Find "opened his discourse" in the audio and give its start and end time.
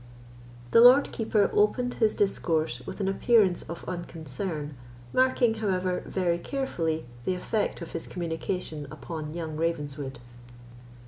1.53-2.81